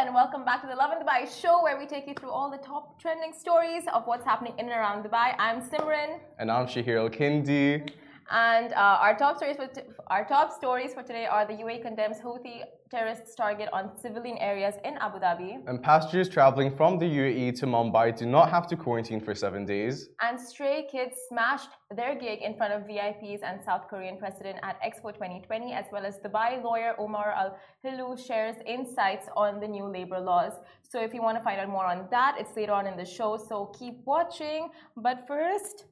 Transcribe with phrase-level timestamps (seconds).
[0.00, 2.56] and welcome back to the Lovin Dubai show where we take you through all the
[2.56, 5.34] top trending stories of what's happening in and around Dubai.
[5.38, 6.18] I'm Simran.
[6.38, 7.86] And I'm Shahir Kindi.
[8.30, 9.68] And uh, our top stories for
[10.06, 14.74] our top stories for today are the UAE condemns Houthi terrorists target on civilian areas
[14.84, 15.62] in Abu Dhabi.
[15.66, 19.64] And passengers traveling from the UAE to Mumbai do not have to quarantine for seven
[19.64, 20.08] days.
[20.20, 24.80] And stray kids smashed their gig in front of VIPs and South Korean president at
[24.80, 29.86] Expo 2020, as well as Dubai lawyer Omar Al Heloo shares insights on the new
[29.86, 30.52] labor laws.
[30.88, 33.04] So if you want to find out more on that, it's later on in the
[33.04, 33.36] show.
[33.36, 34.70] So keep watching.
[34.96, 35.86] But first.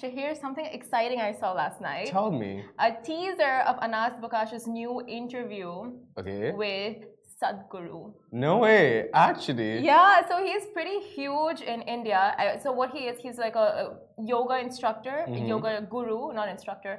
[0.00, 2.08] Shahir, something exciting I saw last night.
[2.08, 2.64] Tell me.
[2.80, 6.50] A teaser of Anas Bukhash's new interview okay.
[6.52, 6.96] with
[7.40, 8.12] Sadhguru.
[8.32, 9.84] No way, actually.
[9.84, 12.58] Yeah, so he's pretty huge in India.
[12.62, 15.44] So what he is, he's like a, yoga instructor, mm -hmm.
[15.44, 16.94] a yoga guru, not instructor,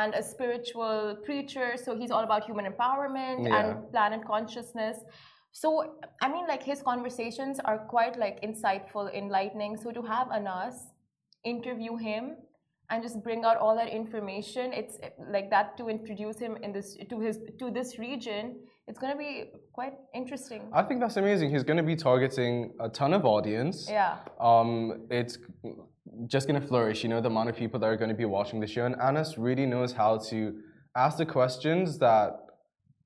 [0.00, 1.68] and a spiritual preacher.
[1.84, 3.56] So he's all about human empowerment yeah.
[3.58, 4.96] and planet consciousness.
[5.62, 5.68] So
[6.24, 9.72] I mean, like his conversations are quite like insightful, enlightening.
[9.82, 10.76] So to have Anas
[11.44, 12.36] interview him
[12.90, 14.72] and just bring out all that information.
[14.72, 14.98] It's
[15.30, 18.56] like that to introduce him in this to his to this region
[18.90, 20.62] it's going to be quite interesting.
[20.72, 21.50] I think that's amazing.
[21.50, 23.86] He's going to be targeting a ton of audience.
[23.88, 24.16] Yeah.
[24.40, 25.38] Um it's
[26.26, 28.28] just going to flourish you know the amount of people that are going to be
[28.38, 28.84] watching the show.
[28.84, 30.38] And anas really knows how to
[30.96, 32.30] ask the questions that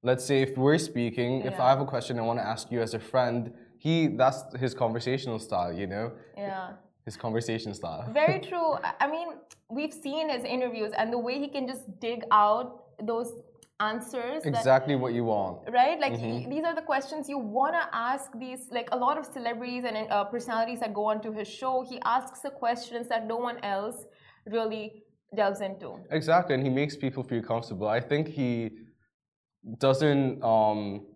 [0.03, 1.51] let's say if we're speaking yeah.
[1.51, 3.53] if i have a question i want to ask you as a friend
[3.85, 6.07] he that's his conversational style you know?
[6.37, 6.73] Yeah
[7.05, 8.09] his conversation style.
[8.13, 8.75] Very true.
[9.01, 9.29] I mean,
[9.71, 13.33] we've seen his interviews and the way he can just dig out those
[13.81, 14.45] answers.
[14.45, 15.69] Exactly that, what you want.
[15.71, 15.99] Right?
[15.99, 16.51] Like, mm-hmm.
[16.51, 19.85] he, these are the questions you want to ask these, like, a lot of celebrities
[19.87, 21.85] and uh, personalities that go onto his show.
[21.89, 24.05] He asks the questions that no one else
[24.47, 25.03] really
[25.35, 25.97] delves into.
[26.11, 26.55] Exactly.
[26.55, 27.89] And he makes people feel comfortable.
[27.89, 28.71] I think he
[29.79, 30.43] doesn't.
[30.43, 31.07] Um,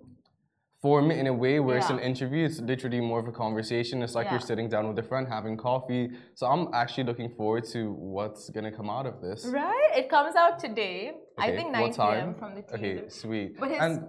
[0.81, 1.83] form it in a way where yeah.
[1.83, 2.45] it's an interview.
[2.45, 4.03] It's literally more of a conversation.
[4.03, 4.33] It's like yeah.
[4.33, 6.11] you're sitting down with a friend having coffee.
[6.35, 9.47] So I'm actually looking forward to what's gonna come out of this.
[9.47, 9.91] Right?
[9.97, 11.13] It comes out today.
[11.39, 11.53] Okay.
[11.53, 12.35] I think 9 p.m.
[12.35, 12.75] from the.
[12.75, 13.59] Okay, sweet.
[13.59, 14.05] But and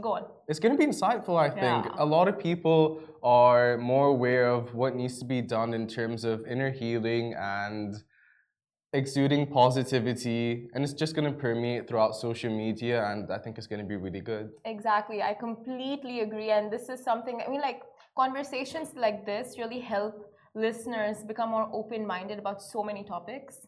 [0.00, 0.26] go on.
[0.48, 1.36] It's gonna be insightful.
[1.36, 1.90] I think yeah.
[1.98, 6.24] a lot of people are more aware of what needs to be done in terms
[6.24, 7.96] of inner healing and
[8.94, 13.66] exuding positivity and it's just going to permeate throughout social media and i think it's
[13.66, 14.50] going to be really good.
[14.64, 17.80] Exactly i completely agree and this is something i mean like
[18.16, 20.14] conversations like this really help
[20.54, 23.66] listeners become more open-minded about so many topics.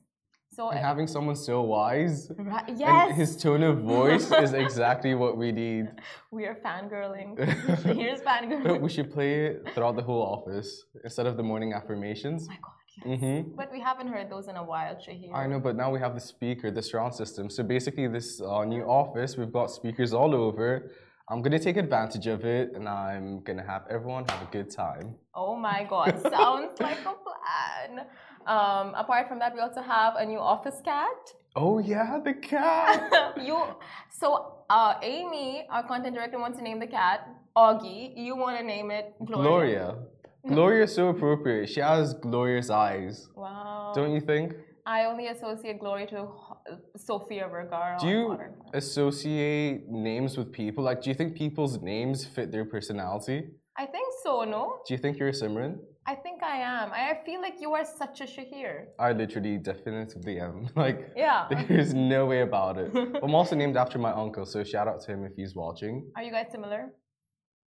[0.53, 3.09] So and having someone so wise right, yes.
[3.09, 5.89] and his tone of voice is exactly what we need.
[6.31, 7.37] We are fangirling.
[8.01, 8.81] Here's fangirling.
[8.81, 12.47] We should play it throughout the whole office instead of the morning affirmations.
[12.49, 13.57] Oh my god Mm -hmm.
[13.57, 15.31] But we haven't heard those in a while, Shahir.
[15.35, 17.51] I know, but now we have the speaker, the surround system.
[17.51, 20.91] So basically, this uh, new office, we've got speakers all over.
[21.29, 25.07] I'm gonna take advantage of it, and I'm gonna have everyone have a good time.
[25.35, 28.07] Oh my God, sounds like a plan.
[28.55, 31.21] Um, apart from that, we also have a new office cat.
[31.57, 33.11] Oh yeah, the cat.
[33.49, 33.59] you.
[34.11, 34.29] So
[34.71, 38.13] uh, Amy, our content director, wants to name the cat Augie.
[38.17, 39.43] You want to name it Gloria.
[39.43, 39.95] Gloria.
[40.49, 41.69] Gloria is so appropriate.
[41.69, 43.29] She has glorious eyes.
[43.35, 43.93] Wow.
[43.95, 44.55] Don't you think?
[44.87, 47.99] I only associate Gloria to uh, Sofia Vergara.
[48.01, 48.39] Do you
[48.73, 50.85] associate names with people?
[50.85, 53.49] Like, do you think people's names fit their personality?
[53.77, 54.79] I think so, no?
[54.87, 55.79] Do you think you're a Simran?
[56.07, 56.93] I think I am.
[56.93, 58.85] I feel like you are such a Shahir.
[58.99, 60.69] I literally definitely am.
[60.77, 61.49] Like, yeah.
[61.69, 62.91] there's no way about it.
[63.23, 66.09] I'm also named after my uncle, so shout out to him if he's watching.
[66.15, 66.93] Are you guys similar?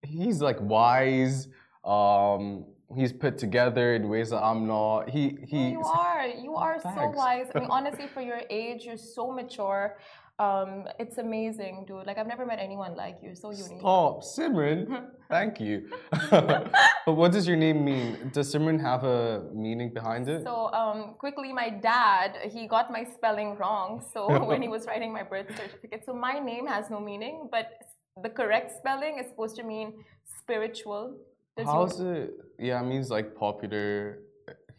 [0.03, 1.49] He's like wise,
[1.87, 2.65] um,
[2.95, 5.09] he's put together in ways that I'm not.
[5.09, 5.71] He he.
[5.71, 6.27] you are.
[6.27, 7.01] You are Thanks.
[7.01, 7.47] so wise.
[7.55, 9.97] I mean, honestly, for your age, you're so mature.
[10.39, 12.07] Um, it's amazing, dude.
[12.07, 13.35] Like I've never met anyone like you.
[13.35, 13.81] So unique.
[13.81, 15.07] Stop, Simran.
[15.31, 15.89] Thank you.
[16.31, 16.71] but
[17.07, 18.31] what does your name mean?
[18.35, 20.43] Does Simran have a meaning behind it?
[20.43, 24.05] So um, quickly, my dad he got my spelling wrong.
[24.13, 27.71] So when he was writing my birth certificate, so my name has no meaning, but
[28.23, 30.05] the correct spelling is supposed to mean
[30.41, 31.17] spiritual
[31.65, 32.35] How's it?
[32.59, 34.21] Yeah, it means like popular,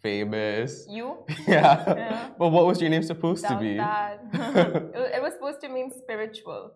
[0.01, 0.85] famous.
[0.89, 1.17] You?
[1.47, 1.83] yeah.
[1.87, 2.29] yeah.
[2.37, 3.77] But what was your name supposed to be?
[3.77, 4.21] That.
[4.33, 6.71] it was supposed to mean spiritual.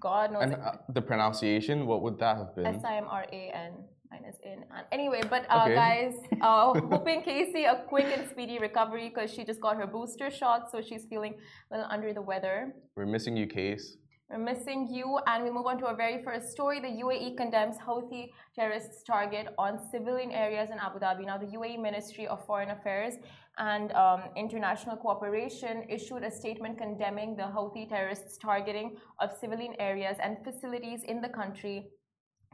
[0.00, 0.42] God knows.
[0.44, 2.66] And uh, the pronunciation, what would that have been?
[2.66, 3.72] S I M R A N
[4.10, 4.64] minus N.
[4.90, 5.74] Anyway, but uh, okay.
[5.74, 10.30] guys, uh, hoping Casey a quick and speedy recovery because she just got her booster
[10.30, 11.34] shot, so she's feeling
[11.70, 12.74] a little under the weather.
[12.96, 13.96] We're missing you, Case.
[14.32, 15.18] We're missing you.
[15.26, 16.80] And we move on to our very first story.
[16.80, 21.26] The UAE condemns Houthi terrorists' target on civilian areas in Abu Dhabi.
[21.26, 23.16] Now, the UAE Ministry of Foreign Affairs
[23.58, 30.16] and um, International Cooperation issued a statement condemning the Houthi terrorists' targeting of civilian areas
[30.22, 31.90] and facilities in the country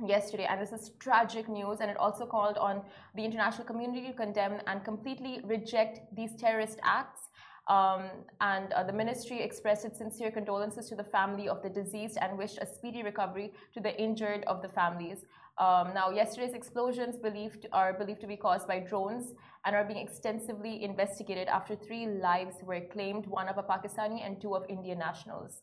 [0.05, 1.79] yesterday, and this is tragic news.
[1.81, 2.83] And it also called on
[3.15, 7.28] the international community to condemn and completely reject these terrorist acts.
[7.69, 8.05] Um,
[8.41, 12.39] and uh, the ministry expressed its sincere condolences to the family of the deceased and
[12.39, 15.27] wished a speedy recovery to the injured of the families.
[15.59, 19.35] Um, now, yesterday's explosions believed are believed to be caused by drones
[19.67, 24.41] and are being extensively investigated after three lives were claimed, one of a Pakistani and
[24.41, 25.63] two of Indian nationals.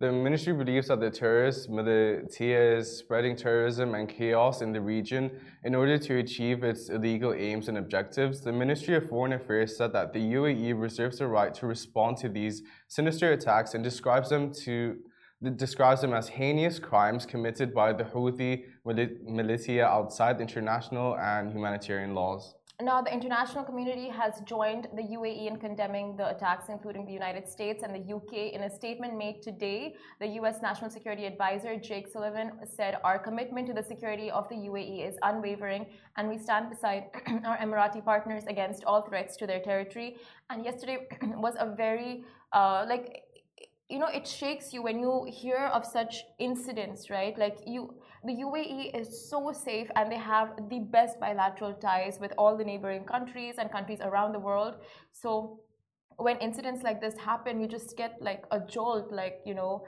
[0.00, 5.28] The ministry believes that the terrorist militia is spreading terrorism and chaos in the region
[5.64, 8.40] in order to achieve its illegal aims and objectives.
[8.40, 12.28] The Ministry of Foreign Affairs said that the UAE reserves the right to respond to
[12.28, 14.98] these sinister attacks and describes them to
[15.56, 22.54] describes them as heinous crimes committed by the Houthi militia outside international and humanitarian laws.
[22.80, 27.48] Now, the international community has joined the UAE in condemning the attacks, including the United
[27.48, 28.52] States and the UK.
[28.52, 33.66] In a statement made today, the US National Security Advisor Jake Sullivan said, Our commitment
[33.66, 35.86] to the security of the UAE is unwavering,
[36.16, 37.06] and we stand beside
[37.44, 40.18] our Emirati partners against all threats to their territory.
[40.48, 42.22] And yesterday was a very,
[42.52, 43.24] uh, like,
[43.88, 47.36] you know, it shakes you when you hear of such incidents, right?
[47.36, 52.32] Like, you the UAE is so safe and they have the best bilateral ties with
[52.36, 54.74] all the neighboring countries and countries around the world.
[55.12, 55.60] So
[56.16, 59.84] when incidents like this happen, you just get like a jolt, like, you know,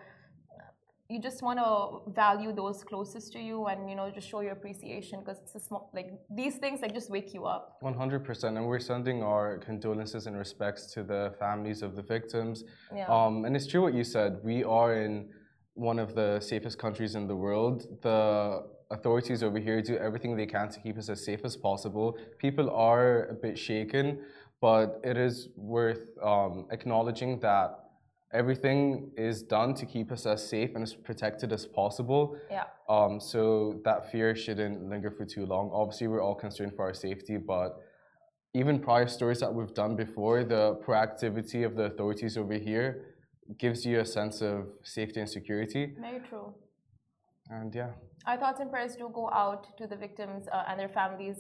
[1.11, 4.53] you just want to value those closest to you and you know just show your
[4.53, 8.65] appreciation because it's a small like these things like just wake you up 100% and
[8.65, 12.63] we're sending our condolences and respects to the families of the victims
[12.95, 13.07] yeah.
[13.09, 15.29] um, and it's true what you said we are in
[15.75, 17.87] one of the safest countries in the world.
[18.03, 22.19] The authorities over here do everything they can to keep us as safe as possible.
[22.39, 24.21] People are a bit shaken,
[24.61, 27.79] but it is worth um, acknowledging that
[28.33, 32.37] everything is done to keep us as safe and as protected as possible.
[32.51, 32.65] Yeah.
[32.89, 35.71] Um, so that fear shouldn't linger for too long.
[35.73, 37.81] Obviously, we're all concerned for our safety, but
[38.55, 43.15] even prior stories that we've done before, the proactivity of the authorities over here
[43.59, 45.95] gives you a sense of safety and security.
[46.01, 46.55] Very true.
[47.51, 47.91] And yeah.
[48.27, 51.39] Our thoughts and prayers do go out to the victims uh, and their families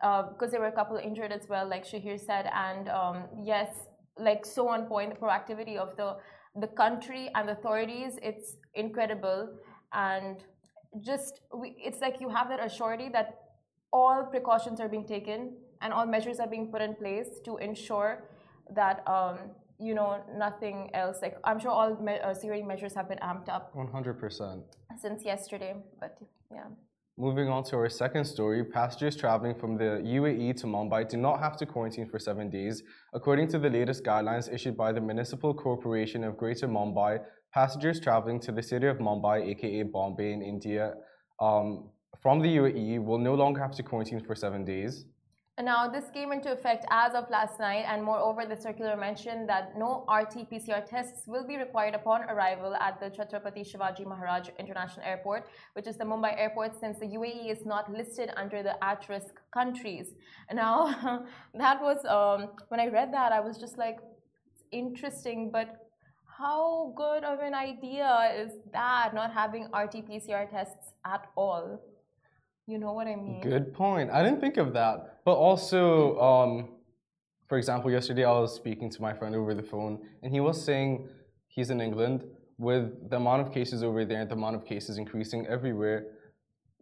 [0.00, 2.50] because uh, there were a couple injured as well, like Shahir said.
[2.52, 3.68] And um, yes,
[4.18, 6.16] like so on point, the proactivity of the
[6.60, 9.48] the country and the authorities, it's incredible.
[9.92, 10.44] And
[11.00, 13.38] just we, it's like you have that assurity that
[13.92, 18.24] all precautions are being taken and all measures are being put in place to ensure
[18.74, 19.38] that um,
[19.82, 21.18] you know, nothing else.
[21.20, 23.74] Like I'm sure all me uh, security measures have been amped up.
[23.74, 24.62] 100%.
[25.00, 26.18] Since yesterday, but
[26.50, 26.68] yeah.
[27.18, 31.40] Moving on to our second story, passengers traveling from the UAE to Mumbai do not
[31.40, 32.82] have to quarantine for seven days.
[33.12, 37.20] According to the latest guidelines issued by the Municipal Corporation of Greater Mumbai,
[37.52, 40.94] passengers traveling to the city of Mumbai, aka Bombay in India,
[41.38, 41.90] um,
[42.22, 45.04] from the UAE will no longer have to quarantine for seven days.
[45.60, 49.76] Now, this came into effect as of last night, and moreover, the circular mentioned that
[49.76, 55.04] no RT PCR tests will be required upon arrival at the Chhatrapati Shivaji Maharaj International
[55.04, 59.06] Airport, which is the Mumbai airport, since the UAE is not listed under the at
[59.10, 60.14] risk countries.
[60.50, 63.98] Now, that was um, when I read that, I was just like,
[64.70, 65.90] interesting, but
[66.24, 71.78] how good of an idea is that, not having RT PCR tests at all?
[72.66, 73.42] You know what I mean?
[73.42, 74.10] Good point.
[74.10, 75.11] I didn't think of that.
[75.24, 76.68] But also, um,
[77.48, 80.62] for example, yesterday I was speaking to my friend over the phone, and he was
[80.62, 81.08] saying
[81.48, 82.24] he's in England
[82.58, 86.06] with the amount of cases over there, and the amount of cases increasing everywhere.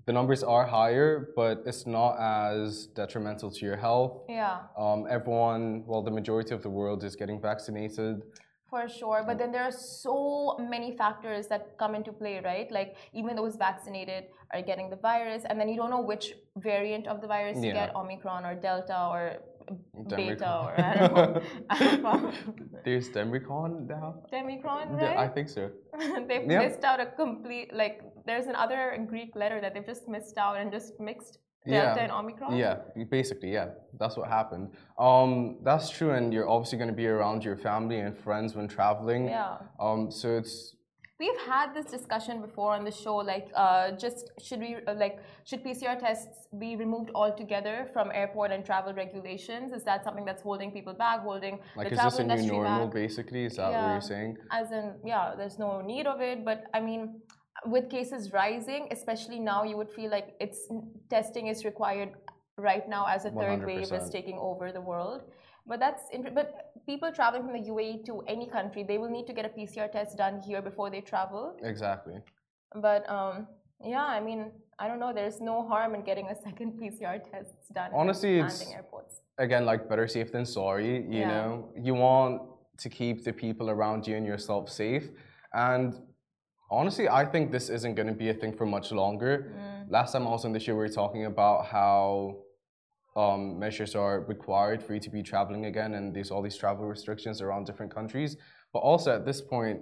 [0.07, 4.23] The numbers are higher, but it's not as detrimental to your health.
[4.29, 4.61] Yeah.
[4.77, 8.23] Um, everyone, well, the majority of the world is getting vaccinated.
[8.71, 9.25] For sure.
[9.27, 12.71] But then there are so many factors that come into play, right?
[12.71, 17.07] Like even those vaccinated are getting the virus, and then you don't know which variant
[17.09, 17.67] of the virus yeah.
[17.67, 19.39] you get Omicron or Delta or
[20.09, 21.43] Beta or I don't know.
[21.71, 22.33] Alpha.
[22.85, 24.17] There's Demicron now?
[24.33, 25.17] Demicron, right?
[25.17, 25.71] I think so.
[26.29, 26.59] they've yeah.
[26.59, 30.73] missed out a complete, like, there's another Greek letter that they've just missed out and
[30.73, 32.03] just mixed Delta yeah.
[32.05, 32.57] and Omicron?
[32.57, 32.77] Yeah,
[33.11, 33.69] basically, yeah.
[33.99, 34.71] That's what happened.
[34.99, 38.67] Um, that's true, and you're obviously going to be around your family and friends when
[38.67, 39.29] traveling.
[39.29, 39.59] Yeah.
[39.79, 40.77] Um, so it's.
[41.19, 43.17] We've had this discussion before on the show.
[43.17, 48.53] Like, uh, just should we uh, like should PCR tests be removed altogether from airport
[48.53, 49.75] and travel regulations?
[49.75, 52.51] Is that something that's holding people back, holding like the travel industry Like, is this
[52.51, 52.87] a new normal?
[52.87, 52.95] Back?
[52.95, 53.85] Basically, is that yeah.
[53.85, 54.39] what you're saying?
[54.51, 56.43] As in, yeah, there's no need of it.
[56.43, 57.21] But I mean,
[57.67, 60.61] with cases rising, especially now, you would feel like it's
[61.09, 62.11] testing is required
[62.57, 63.67] right now as a third 100%.
[63.67, 65.23] wave is taking over the world.
[65.67, 66.03] But that's
[66.35, 69.49] but people traveling from the UAE to any country, they will need to get a
[69.51, 71.57] PCR test done here before they travel.
[71.63, 72.17] Exactly.
[72.75, 73.47] But um,
[73.95, 74.41] Yeah, I mean,
[74.79, 75.13] I don't know.
[75.13, 77.91] There's no harm in getting a second PCR test done.
[77.95, 79.21] Honestly, it's- airports.
[79.39, 80.93] Again, like better safe than sorry.
[81.15, 81.29] You Yeah.
[81.33, 82.43] know, you want
[82.83, 85.07] to keep the people around you and yourself safe.
[85.55, 85.87] And
[86.71, 89.53] honestly, I think this isn't going to be a thing for much longer.
[89.57, 89.91] Mm.
[89.91, 92.37] Last time also on the show, we were talking about how
[93.17, 96.85] um, measures are required for you to be traveling again, and there's all these travel
[96.87, 98.37] restrictions around different countries.
[98.73, 99.81] But also at this point,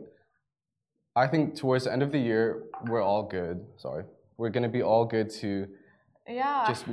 [1.15, 3.67] I think towards the end of the year, we're all good.
[3.77, 4.05] Sorry,
[4.39, 5.67] we're gonna be all good to
[6.27, 6.65] Yeah.
[6.67, 6.87] just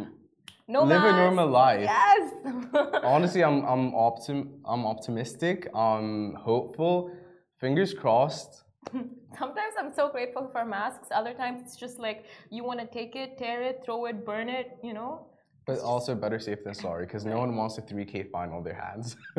[0.67, 1.81] no live a normal life.
[1.81, 2.33] Yes.
[3.03, 5.69] Honestly, I'm I'm optim I'm optimistic.
[5.73, 7.11] I'm hopeful.
[7.61, 8.64] Fingers crossed.
[9.39, 11.09] Sometimes I'm so grateful for masks.
[11.11, 14.49] Other times it's just like you want to take it, tear it, throw it, burn
[14.49, 14.77] it.
[14.83, 15.27] You know.
[15.65, 18.75] But also better safe than sorry, because no one wants a 3K fine on their
[18.75, 19.17] hands.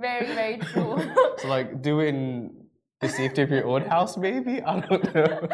[0.00, 0.96] Very, very true.
[1.38, 2.66] so like do it in
[3.00, 4.62] the safety of your own house, maybe?
[4.62, 5.48] I don't know.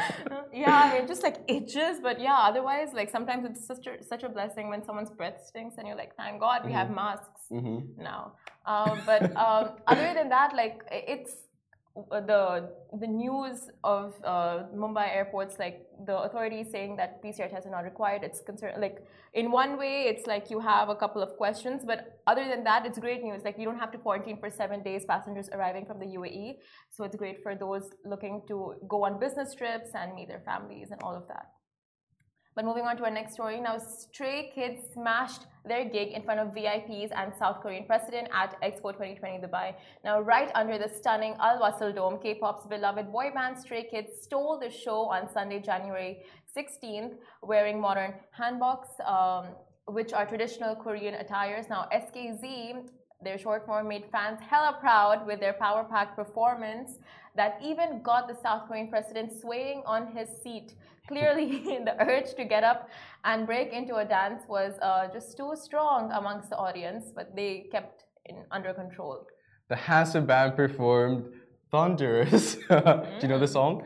[0.53, 4.23] yeah, I mean, just like itches, but yeah, otherwise, like sometimes it's such a, such
[4.23, 7.79] a blessing when someone's breath stinks and you're like, thank God we have masks hmm
[7.97, 8.35] now.
[8.67, 11.52] Um, but um, other than that, like it's uh,
[11.95, 17.71] the the news of uh, Mumbai airports, like the authorities saying that PCR tests are
[17.71, 18.23] not required.
[18.25, 22.21] It's concerned like in one way, it's like you have a couple of questions, but
[22.27, 23.43] other than that, it's great news.
[23.45, 25.05] Like you don't have to quarantine for seven days.
[25.05, 26.59] Passengers arriving from the UAE,
[26.91, 30.91] so it's great for those looking to go on business trips and meet their families
[30.91, 31.51] and all of that.
[32.55, 36.39] But moving on to our next story now, Stray Kids smashed their gig in front
[36.39, 39.75] of VIPs and South Korean president at Expo 2020 Dubai.
[40.05, 44.59] Now, right under the stunning Al Wasl Dome, K-pop's beloved boy band Stray Kids stole
[44.59, 49.47] the show on Sunday, January 16th, wearing modern hanboks, um,
[49.87, 51.71] which are traditional Korean attires.
[51.71, 52.89] Now, SKZ,
[53.25, 56.99] their short form, made fans hella proud with their power-packed performance
[57.35, 60.75] that even got the South Korean president swaying on his seat.
[61.09, 62.89] Clearly, the urge to get up
[63.25, 67.67] and break into a dance was uh, just too strong amongst the audience, but they
[67.73, 69.27] kept in under control.
[69.69, 71.25] The handsome band performed
[71.71, 72.55] Thunderous.
[72.69, 73.83] Do you know the song?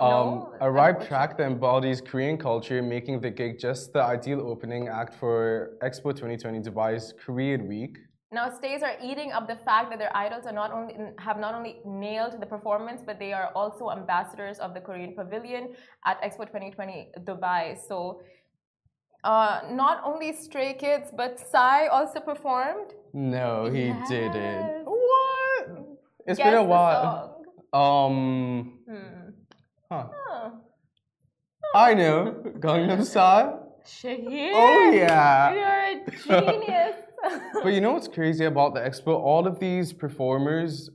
[0.00, 4.40] no, Um, a ripe track that embodies Korean culture, making the gig just the ideal
[4.40, 7.98] opening act for Expo 2020 Dubai's Korean Week.
[8.30, 11.54] Now, stays are eating up the fact that their idols are not only have not
[11.54, 16.44] only nailed the performance, but they are also ambassadors of the Korean Pavilion at Expo
[16.44, 17.78] 2020 Dubai.
[17.88, 18.20] So,
[19.24, 22.92] uh, not only Stray Kids, but Psy also performed.
[23.14, 24.34] No, he didn't.
[24.34, 24.82] Yes.
[24.84, 25.68] What?
[26.26, 27.42] It's Guess been a while.
[27.72, 29.30] Um, Hmm.
[29.90, 30.06] huh.
[30.28, 30.52] Oh.
[31.74, 32.42] I know.
[32.60, 33.80] Gangnam Style.
[33.86, 34.52] Shahir.
[34.54, 35.52] Oh, yeah.
[35.52, 37.07] You're a genius.
[37.62, 39.08] But you know what's crazy about the expo?
[39.08, 40.90] All of these performers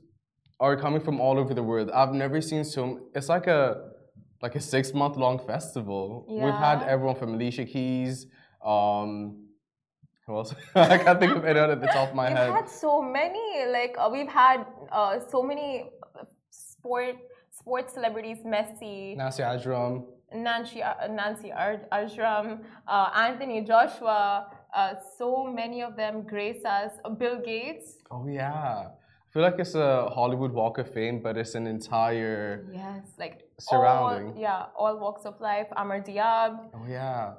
[0.60, 1.90] are coming from all over the world.
[1.90, 3.00] I've never seen so.
[3.14, 3.90] It's like a
[4.42, 6.26] like a six month long festival.
[6.28, 8.26] We've had everyone from Alicia Keys.
[8.64, 9.44] Um,
[10.26, 10.54] who else?
[10.74, 12.48] I can't think of anyone at the top of my head.
[12.48, 13.66] We've had so many.
[13.70, 17.16] Like uh, we've had uh, so many uh, sport
[17.50, 20.06] sports celebrities: Messi, Nancy Ajram.
[20.34, 24.48] Nancy, uh, Nancy Ar- Ajram, uh, Anthony Joshua.
[24.74, 26.92] Uh, so many of them grace us.
[27.04, 27.98] Uh, Bill Gates.
[28.10, 28.88] Oh yeah.
[28.88, 32.66] I feel like it's a Hollywood Walk of Fame, but it's an entire.
[32.72, 34.32] Yes, like Surrounding.
[34.32, 35.66] All, yeah, all walks of life.
[35.76, 37.34] Amr Diab, Oh yeah.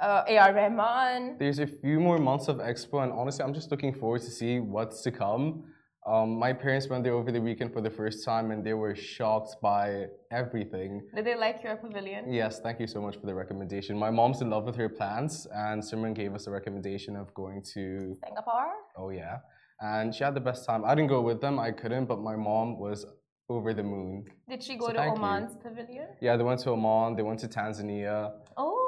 [0.00, 0.54] uh, A.R.
[0.54, 1.36] Rahman.
[1.38, 4.58] There's a few more months of Expo, and honestly, I'm just looking forward to see
[4.60, 5.64] what's to come.
[6.04, 8.94] Um, my parents went there over the weekend for the first time, and they were
[8.96, 11.00] shocked by everything.
[11.14, 12.32] Did they like your pavilion?
[12.32, 13.96] Yes, thank you so much for the recommendation.
[13.96, 17.62] My mom's in love with her plants, and Simran gave us a recommendation of going
[17.74, 18.16] to.
[18.26, 18.72] Singapore.
[18.96, 19.36] Oh yeah,
[19.80, 20.84] and she had the best time.
[20.84, 23.06] I didn't go with them; I couldn't, but my mom was
[23.48, 24.24] over the moon.
[24.48, 25.22] Did she go So to thank you.
[25.24, 26.08] Oman's pavilion?
[26.20, 28.81] Yeah, they went to Oman, they went to Tanzania, Oh.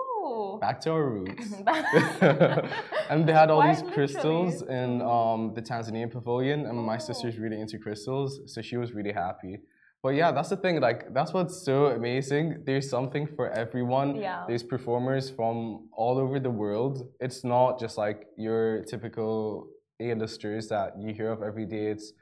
[0.61, 1.52] Back to our roots.
[3.11, 4.85] and they had all Quite these crystals literally.
[4.85, 9.12] in um, the Tanzanian pavilion, and my sister's really into crystals, so she was really
[9.12, 9.59] happy.
[10.02, 10.81] But yeah, that's the thing.
[10.81, 12.62] Like that's what's so amazing.
[12.66, 14.16] There's something for everyone.
[14.16, 14.45] Yeah.
[14.47, 16.95] There's performers from all over the world.
[17.21, 19.66] It's not just like your typical
[20.00, 21.87] A-listers that you hear of every day.
[21.87, 22.12] It's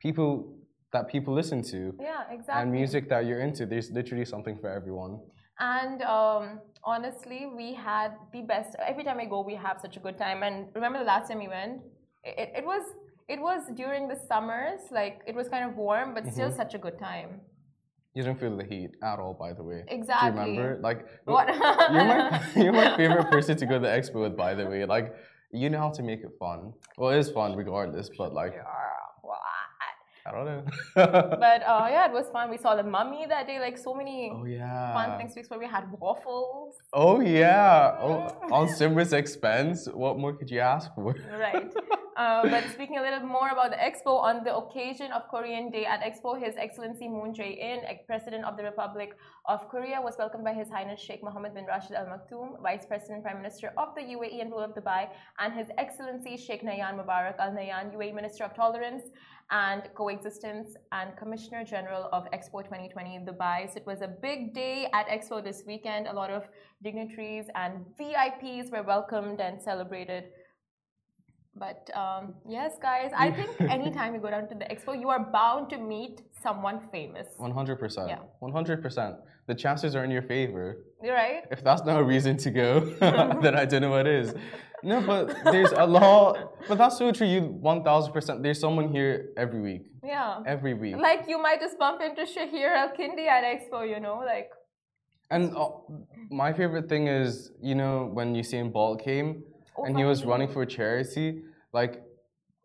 [0.00, 0.56] people
[0.92, 2.62] that people listen to Yeah, exactly.
[2.62, 3.66] and music that you're into.
[3.66, 5.20] There's literally something for everyone.
[5.60, 8.76] And um, honestly, we had the best.
[8.86, 10.42] Every time I go, we have such a good time.
[10.42, 11.82] And remember the last time we went?
[12.24, 12.82] It, it was
[13.28, 14.80] it was during the summers.
[14.90, 16.56] Like it was kind of warm, but still Mm-hmm.
[16.56, 17.40] such a good time.
[18.14, 19.84] You didn't feel the heat at all, by the way.
[19.88, 20.30] Exactly.
[20.30, 20.80] Do you remember?
[20.82, 21.46] Like What?
[21.92, 22.18] you're my
[22.56, 24.84] you're my favorite person to go to the expo with, by the way.
[24.84, 25.14] Like
[25.52, 26.72] you know how to make it fun.
[26.96, 28.62] Well, it is fun regardless, but like Yeah,
[30.34, 30.48] what?
[30.48, 31.36] I don't know.
[31.46, 32.50] but uh, yeah, it was fun.
[32.50, 33.58] We saw the mummy that day.
[33.60, 34.92] Like so many oh yeah.
[34.92, 35.48] fun things.
[35.48, 36.76] Where we had waffles.
[36.92, 37.96] Oh yeah.
[38.00, 39.88] Oh, on Simra's expense.
[39.92, 41.14] What more could you ask for?
[41.38, 41.72] Right.
[42.18, 45.86] Uh, but speaking a little more about the expo, on the occasion of Korean Day
[45.86, 49.10] at Expo, His Excellency Moon Jae-in, President of the Republic
[49.46, 53.22] of Korea, was welcomed by His Highness Sheikh Mohammed bin Rashid Al Maktoum, Vice President
[53.22, 55.06] Prime Minister of the UAE and ruler of Dubai,
[55.38, 59.04] and His Excellency Sheikh Nahyan Mubarak Al Nahyan, UAE Minister of Tolerance
[59.50, 63.70] and Coexistence and Commissioner General of Expo 2020 in Dubai.
[63.70, 66.06] So it was a big day at Expo this weekend.
[66.06, 66.48] A lot of
[66.82, 70.24] dignitaries and VIPs were welcomed and celebrated
[71.58, 75.30] but um, yes, guys, I think anytime you go down to the expo, you are
[75.32, 77.28] bound to meet someone famous.
[77.38, 78.08] 100%.
[78.08, 78.18] Yeah.
[78.42, 79.16] 100%.
[79.46, 80.84] The chances are in your favor.
[81.02, 81.44] You're right.
[81.50, 82.80] If that's not a reason to go,
[83.42, 84.34] then I don't know what is.
[84.82, 86.52] No, but there's a lot.
[86.68, 87.26] But that's so true.
[87.26, 88.42] You 1000%.
[88.42, 89.82] There's someone here every week.
[90.04, 90.40] Yeah.
[90.46, 90.96] Every week.
[90.96, 94.22] Like you might just bump into Shahir Al Kindi at Expo, you know?
[94.24, 94.50] Like.
[95.30, 95.68] And uh,
[96.30, 99.42] my favorite thing is, you know, when Usain Bolt came
[99.76, 101.42] oh, and he was running for charity
[101.72, 102.02] like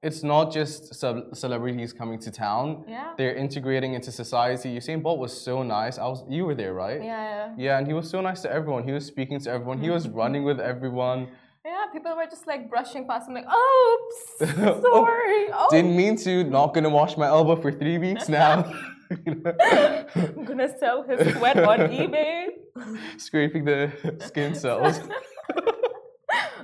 [0.03, 2.83] it's not just celebrities coming to town.
[2.87, 3.13] Yeah.
[3.17, 4.77] They're integrating into society.
[4.77, 5.97] Usain Bolt was so nice.
[5.97, 7.01] I was you were there, right?
[7.01, 7.13] Yeah.
[7.13, 8.83] Yeah, yeah and he was so nice to everyone.
[8.83, 9.79] He was speaking to everyone.
[9.79, 10.17] He was mm-hmm.
[10.17, 11.29] running with everyone.
[11.65, 14.51] Yeah, people were just like brushing past him, like, "Oops,
[14.83, 16.43] sorry." oh, Didn't mean to.
[16.43, 18.69] Not gonna wash my elbow for three weeks now.
[19.09, 22.47] I'm gonna sell his sweat on eBay.
[23.17, 24.99] Scraping the skin cells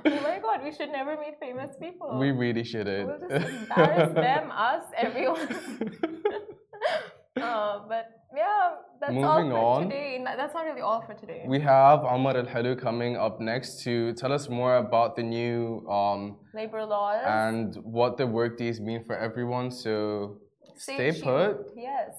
[0.04, 2.18] god, we should never meet famous people.
[2.18, 3.06] We really shouldn't.
[3.06, 5.48] We'll just embarrass them, us, everyone.
[7.40, 10.24] uh, but yeah, that's Moving all for on, today.
[10.24, 11.44] That's not really all for today.
[11.46, 15.86] We have Omar Al Heloo coming up next to tell us more about the new
[15.88, 19.70] um, labor laws and what the work days mean for everyone.
[19.70, 20.38] So
[20.76, 21.72] stay, stay put.
[21.76, 22.10] Yes.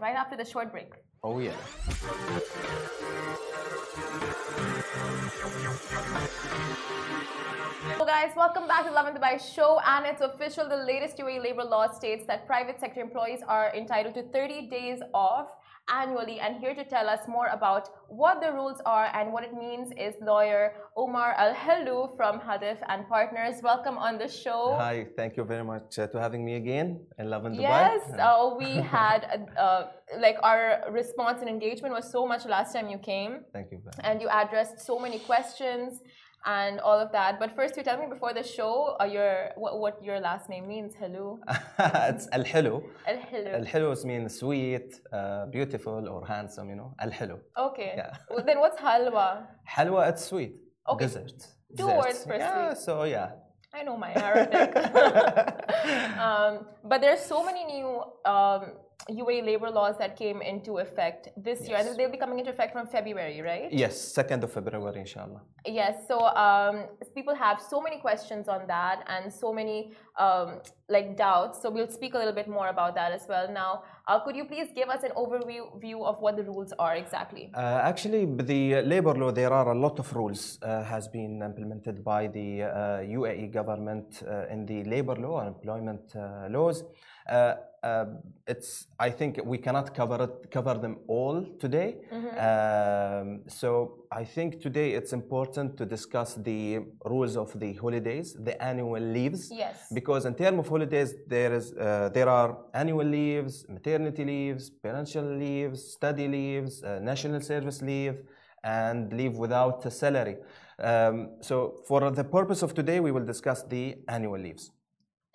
[0.00, 0.92] Right after the short break.
[1.24, 1.52] Oh, yeah.
[4.92, 5.08] Hello
[8.04, 10.68] guys, welcome back to Lovin Dubai show and it's official.
[10.68, 15.00] The latest UAE labor law states that private sector employees are entitled to 30 days
[15.14, 15.56] off
[15.92, 19.54] annually and here to tell us more about what the rules are and what it
[19.54, 23.56] means is lawyer Omar Al Heloo from Hadef and Partners.
[23.62, 24.74] Welcome on the show.
[24.78, 27.60] Hi, thank you very much uh, to having me again in Lovin Dubai.
[27.60, 29.20] Yes, uh, we had
[29.58, 29.84] uh,
[30.18, 33.40] like our response and engagement was so much last time you came.
[33.52, 33.80] Thank you.
[34.00, 36.00] And you addressed so many questions
[36.44, 37.38] and all of that.
[37.38, 40.66] But first, you tell me before the show uh, your what, what your last name
[40.66, 40.94] means.
[40.98, 41.38] Hello.
[41.78, 42.82] it's Al Heloo.
[43.06, 43.54] Al Heloo.
[43.54, 46.68] Al Heloo means sweet, uh, beautiful, or handsome.
[46.68, 47.38] You know, Al Heloo.
[47.56, 47.94] Okay.
[47.96, 48.16] Yeah.
[48.30, 49.46] Well, then what's halwa?
[49.68, 50.54] Halwa, it's sweet.
[50.88, 51.04] Okay.
[51.04, 51.46] Dessert.
[51.76, 52.78] Two words for yeah, sweet.
[52.84, 53.30] So yeah.
[53.74, 54.76] I know my Arabic.
[56.18, 58.02] um, but there's so many new.
[58.24, 58.72] Um,
[59.10, 61.68] UAE labor laws that came into effect this yes.
[61.68, 63.72] year, and they'll be coming into effect from February, right?
[63.72, 65.42] Yes, second of February, inshallah.
[65.66, 66.06] Yes.
[66.06, 70.60] So um, people have so many questions on that, and so many um,
[70.96, 71.60] like doubts.
[71.62, 73.46] So we'll speak a little bit more about that as well.
[73.50, 76.94] Now, uh, could you please give us an overview view of what the rules are
[76.96, 77.50] exactly?
[77.54, 82.04] Uh, actually, the labor law, there are a lot of rules uh, has been implemented
[82.04, 82.48] by the
[83.16, 86.84] UAE uh, government uh, in the labor law and employment uh, laws.
[87.28, 88.04] Uh, uh,
[88.46, 91.96] it's I think we cannot cover it, cover them all today.
[92.12, 92.38] Mm-hmm.
[92.48, 98.62] Um, so I think today it's important to discuss the rules of the holidays, the
[98.62, 99.50] annual leaves.
[99.50, 99.86] Yes.
[99.92, 105.24] Because in terms of holidays, there is uh, there are annual leaves, maternity leaves, parental
[105.24, 108.16] leaves, study leaves, uh, national service leave,
[108.62, 110.36] and leave without a salary.
[110.78, 114.70] Um, so for the purpose of today, we will discuss the annual leaves.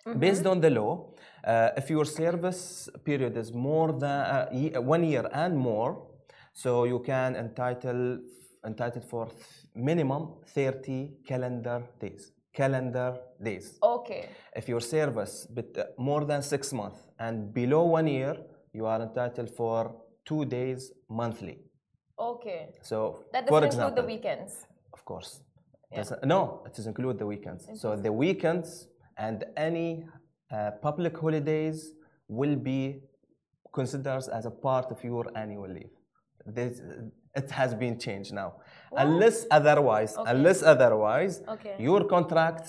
[0.06, 0.20] Mm-hmm.
[0.20, 1.14] Based on the law,
[1.44, 4.20] uh, if your service period is more than
[4.76, 6.06] uh, one year and more,
[6.52, 8.20] so you can entitle
[8.66, 9.28] entitled for
[9.74, 12.32] minimum 30 calendar days.
[12.52, 13.78] Calendar days.
[13.82, 14.28] Okay.
[14.56, 18.36] If your service bit uh, more than six months and below one year,
[18.72, 19.94] you are entitled for
[20.24, 21.58] two days monthly.
[22.18, 22.68] Okay.
[22.82, 24.66] So that doesn't example, include the weekends.
[24.92, 25.40] Of course.
[25.92, 26.04] Yeah.
[26.24, 27.68] No, it doesn't include the weekends.
[27.80, 30.06] So the weekends and any
[30.50, 31.92] uh, public holidays
[32.28, 33.00] will be
[33.72, 35.90] considered as a part of your annual leave.
[36.46, 36.80] This,
[37.40, 38.50] it has been changed now.
[39.04, 40.30] Unless otherwise, okay.
[40.34, 41.74] unless otherwise, okay.
[41.78, 42.64] your contract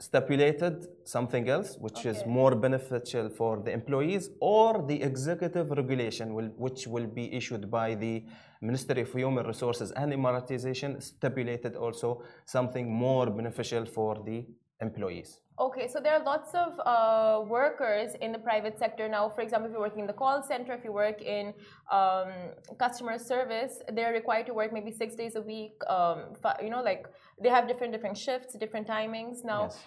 [0.00, 2.10] stipulated something else which okay.
[2.10, 7.68] is more beneficial for the employees or the executive regulation will, which will be issued
[7.70, 8.24] by the
[8.60, 14.46] Ministry of Human Resources and Emiratization stipulated also something more beneficial for the
[14.80, 15.40] employees.
[15.60, 19.28] Okay, so there are lots of uh, workers in the private sector now.
[19.28, 21.52] For example, if you're working in the call center, if you work in
[21.90, 22.28] um,
[22.78, 25.72] customer service, they're required to work maybe six days a week.
[25.88, 26.18] Um,
[26.62, 27.06] you know, like
[27.42, 29.38] they have different different shifts, different timings.
[29.44, 29.78] Now, yes.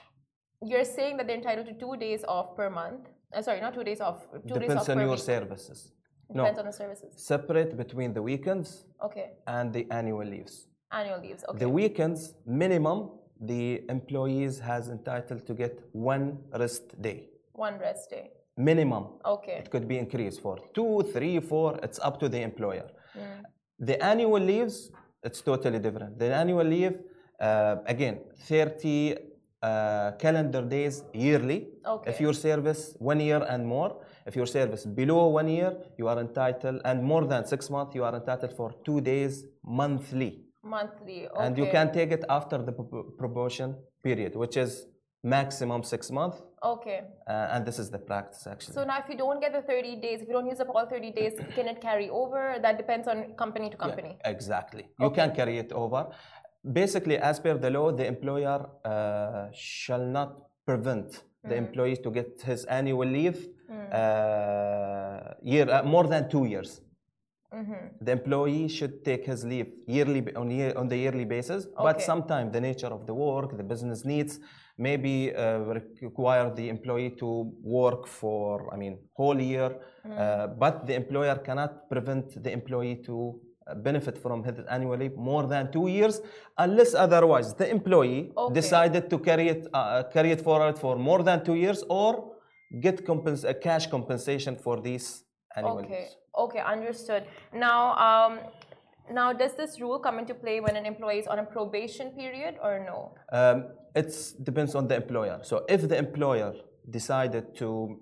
[0.62, 3.07] you're saying that they're entitled to two days off per month.
[3.34, 4.19] Uh, sorry, not two days off.
[4.34, 5.19] Two Depends days off on per your week.
[5.19, 5.93] services.
[6.34, 7.12] Depends on the services.
[7.15, 9.31] Separate between the weekends Okay.
[9.47, 10.67] and the annual leaves.
[10.91, 11.45] Annual leaves.
[11.47, 11.60] Okay.
[11.60, 17.30] The weekends minimum the employees has entitled to get one rest day.
[17.54, 18.32] One rest day.
[18.58, 19.06] Minimum.
[19.25, 19.58] Okay.
[19.63, 21.80] It could be increased for two, three, four.
[21.82, 22.88] It's up to the employer.
[23.17, 23.43] Mm.
[23.80, 24.91] The annual leaves,
[25.23, 26.19] it's totally different.
[26.19, 26.99] The annual leave,
[27.39, 29.15] uh, again, 30
[29.63, 31.69] uh, calendar days yearly.
[31.86, 32.12] Okay.
[32.12, 36.19] If your service one year and more, if your service below one year, you are
[36.19, 40.45] entitled, and more than six months, you are entitled for two days monthly.
[40.63, 41.28] Monthly.
[41.28, 41.45] Okay.
[41.45, 44.86] And you can take it after the promotion period, which is
[45.24, 46.41] maximum six months.
[46.63, 47.02] Okay.
[47.28, 48.76] Uh, and this is the practice actually.
[48.76, 50.86] So now, if you don't get the 30 days, if you don't use up all
[50.86, 52.58] 30 days, can it carry over?
[52.62, 54.17] That depends on company to company.
[54.24, 54.88] Yeah, exactly.
[55.00, 56.08] You can carry it over.
[56.71, 61.50] Basically, as per the law, the employer uh, shall not prevent mm.
[61.50, 63.93] the employee to get his annual leave mm.
[63.93, 66.82] uh, year uh, more than two years.
[67.53, 68.05] Mm-hmm.
[68.05, 71.75] The employee should take his leave yearly on, year, on the yearly basis, okay.
[71.77, 74.39] but sometimes the nature of the work, the business needs,
[74.77, 75.59] maybe uh,
[76.01, 79.69] require the employee to work for, I mean, whole year.
[79.69, 80.17] Mm-hmm.
[80.17, 85.15] Uh, but the employer cannot prevent the employee to uh, benefit from his annual leave
[85.17, 86.21] more than two years,
[86.57, 88.53] unless otherwise the employee okay.
[88.53, 92.31] decided to carry it uh, carry it forward for more than two years or
[92.79, 95.99] get compens- a cash compensation for these annual okay.
[95.99, 96.15] leaves.
[96.43, 97.23] Okay, understood.
[97.54, 98.39] Now, um,
[99.12, 102.56] now does this rule come into play when an employee is on a probation period
[102.65, 102.99] or no?
[103.32, 103.58] Um,
[103.95, 104.10] it
[104.43, 105.39] depends on the employer.
[105.43, 106.54] So if the employer
[106.89, 107.99] decided to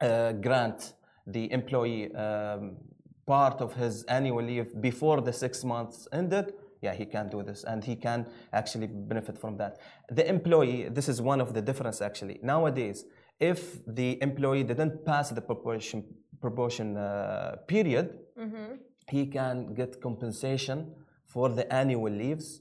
[0.00, 0.94] uh, grant
[1.26, 2.76] the employee um,
[3.26, 7.64] part of his annual leave before the six months ended, yeah, he can do this
[7.64, 9.78] and he can actually benefit from that.
[10.08, 12.40] The employee, this is one of the difference actually.
[12.42, 13.04] Nowadays,
[13.38, 16.04] if the employee didn't pass the proportion
[16.40, 18.74] proportion uh, period, mm-hmm.
[19.08, 20.94] he can get compensation
[21.26, 22.60] for the annual leaves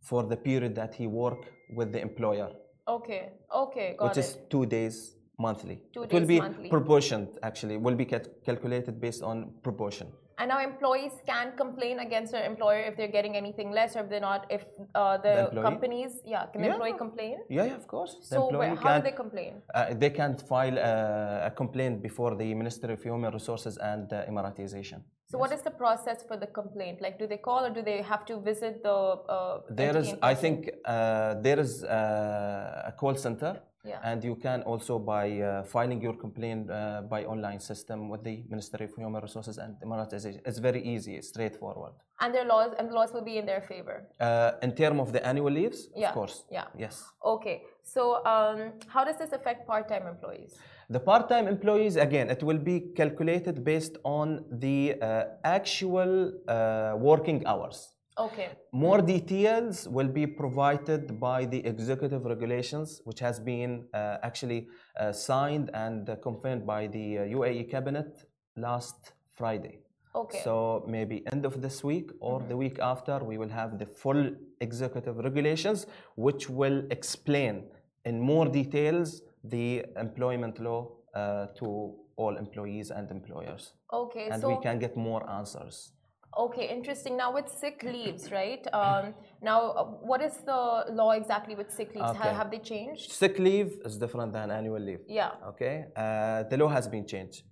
[0.00, 2.50] for the period that he worked with the employer.
[2.88, 4.24] Okay, okay, got which it.
[4.24, 5.80] is two days monthly.
[5.92, 6.68] Two it days will be monthly.
[6.68, 10.08] proportioned actually, will be calculated based on proportion.
[10.42, 14.08] And now employees can complain against their employer if they're getting anything less or if
[14.10, 14.64] they're not, if
[14.96, 16.74] uh, the, The companies, yeah, can the Yeah.
[16.74, 17.36] employee complain?
[17.48, 18.12] Yeah, yeah, of course.
[18.18, 19.52] The So where, how can- do they complain?
[19.72, 24.30] Uh, they can file uh, a complaint before the Ministry of Human Resources and uh,
[24.30, 24.98] Emiratization.
[25.30, 26.96] So what is the process for the complaint?
[27.04, 28.96] Like, do they call or do they have to visit the?
[29.36, 33.52] Uh, There entity is, I think, uh, there is uh, a call center,
[33.84, 33.98] Yeah.
[34.04, 38.44] and you can also by uh, filing your complaint uh, by online system with the
[38.48, 40.40] Ministry of Human Resources and Emiratization.
[40.46, 41.92] It's very easy, it's straightforward.
[42.20, 44.06] And their laws and laws will be in their favor.
[44.20, 46.44] Uh, in terms of the annual leaves, Yeah, of course.
[46.50, 46.66] yeah.
[46.78, 47.02] Yes.
[47.24, 47.62] Okay.
[47.82, 50.54] So um, how does this affect part-time employees?
[50.88, 57.44] The part-time employees, again, it will be calculated based on the uh, actual uh, working
[57.46, 57.88] hours.
[58.18, 58.50] Okay.
[58.72, 64.68] More details will be provided by the executive regulations, which has been uh, actually
[65.00, 68.24] uh, signed and uh, confirmed by the uh, UAE cabinet
[68.56, 69.78] last Friday.
[70.14, 70.40] Okay.
[70.44, 74.30] So maybe end of this week or the week after, we will have the full
[74.60, 77.64] executive regulations, which will explain
[78.04, 84.28] in more details the employment law uh, to all employees and employers, okay.
[84.30, 85.92] and so we can get more answers.
[86.36, 87.16] Okay, interesting.
[87.16, 88.66] Now with sick leaves, right?
[88.72, 92.10] Um, now, uh, what is the law exactly with sick leaves?
[92.10, 92.32] Okay.
[92.34, 93.12] have they changed?
[93.12, 95.00] Sick leave is different than annual leave.
[95.08, 95.32] Yeah.
[95.48, 97.42] Okay, uh, the law has been changed.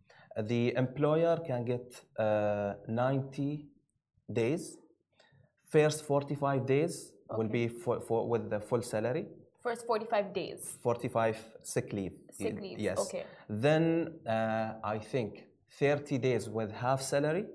[0.42, 3.66] The employer can get uh, 90
[4.32, 4.78] days.
[5.68, 9.26] First 45 days will be for, for with the full salary.
[9.62, 10.78] First 45 days.
[10.82, 12.12] 45 sick leave.
[12.32, 12.98] Sick leave, Yes.
[12.98, 13.24] okay.
[13.48, 15.44] Then uh, I think
[15.78, 17.46] 30 days with half salary.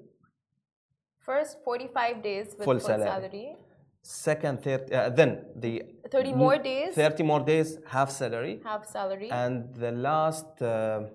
[1.25, 3.09] First 45 days with Full full, salary.
[3.09, 3.55] salary.
[4.01, 4.93] Second 30.
[4.93, 8.59] Uh, then the 30 more days, 30 more days half salary.
[8.63, 9.31] half salary.
[9.31, 11.05] And the last, uh,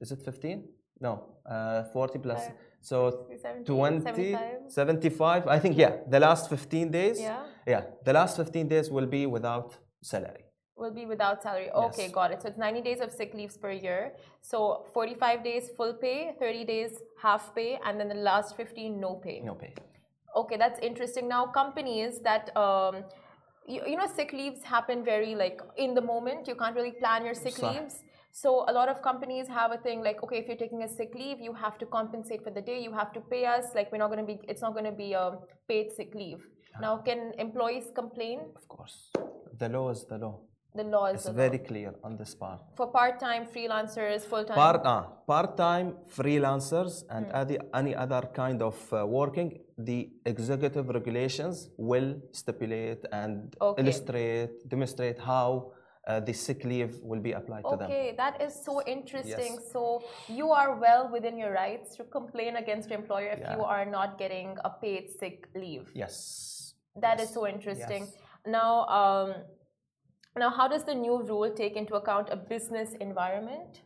[0.00, 0.62] is it 15?
[1.00, 1.12] No,
[1.46, 2.44] uh, 40 plus.
[2.46, 4.50] Five, So 70, 20, 75.
[4.68, 5.46] 75.
[5.48, 7.18] I think, yeah, the last 15 days.
[7.20, 7.42] Yeah.
[7.66, 10.43] Yeah, the last 15 days will be without salary.
[10.76, 11.70] Will be without salary.
[11.70, 12.12] Okay, Yes.
[12.12, 12.42] got it.
[12.42, 14.12] So it's 90 days of sick leaves per year.
[14.40, 19.14] So 45 days full pay, 30 days half pay, and then the last 15 no
[19.14, 19.40] pay.
[19.40, 19.74] No pay.
[20.36, 21.28] Okay, that's interesting.
[21.28, 23.04] Now, companies that um,
[23.66, 27.24] you, you know sick leaves happen very like in the moment you can't really plan
[27.24, 30.56] your sick leaves so a lot of companies have a thing like okay if you're
[30.64, 33.46] taking a sick leave you have to compensate for the day you have to pay
[33.46, 36.14] us like we're not going to be it's not going to be a paid sick
[36.14, 36.46] leave
[36.80, 38.96] now can employees complain Of course,
[39.58, 40.40] the law is the law.
[40.74, 42.60] The law is very clear on this part.
[42.76, 47.36] for part-time freelancers full-time Part, uh, part-time freelancers and Hmm.
[47.42, 51.56] any, any other kind of uh, working, the executive regulations
[51.90, 52.10] will
[52.40, 53.82] stipulate and Okay.
[53.82, 55.72] illustrate, demonstrate how
[56.06, 57.88] uh, the sick leave will be applied to them.
[57.90, 59.52] Okay, that is so interesting.
[59.54, 59.72] Yes.
[59.72, 63.86] So you are well within your rights to complain against your employer if you are
[63.86, 65.86] not getting a paid sick leave.
[65.94, 66.74] Yes.
[67.06, 67.34] That is Yes.
[67.38, 68.02] so interesting.
[68.04, 68.16] Yes.
[68.46, 69.28] Now, um,
[70.36, 73.82] now, how does the new rule take into account a business environment?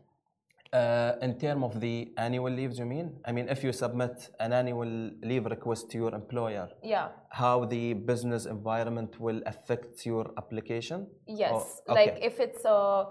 [0.72, 3.18] Uh, in terms of the annual leaves, you mean?
[3.24, 7.08] I mean, if you submit an annual leave request to your employer, Yeah.
[7.30, 11.06] how the business environment will affect your application?
[11.26, 11.80] Yes.
[11.88, 13.06] Oh, Like if it's a,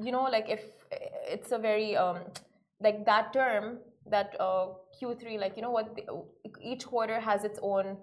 [0.00, 0.64] you know, like if
[1.28, 2.18] it's a very um,
[2.80, 3.78] like that term
[4.10, 4.66] that uh,
[5.00, 6.04] Q3, like you know what, the,
[6.60, 7.96] each quarter has its own.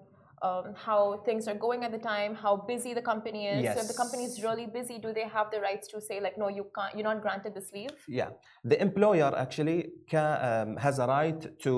[0.46, 3.64] Um, how things are going at the time, how busy the company is.
[3.74, 6.36] So if the company is really busy, do they have the rights to say like,
[6.42, 7.96] no, you can't, you're not granted this leave?
[8.20, 8.30] Yeah,
[8.70, 9.78] the employer actually
[10.10, 11.74] ca um, has a right to,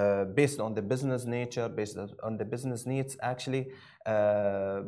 [0.00, 1.96] uh, based on the business nature, based
[2.28, 3.62] on the business needs, actually
[4.14, 4.80] uh,